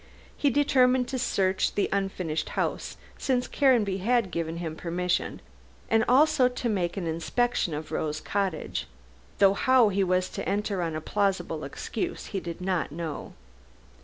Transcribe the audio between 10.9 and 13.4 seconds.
a plausible excuse he did not know.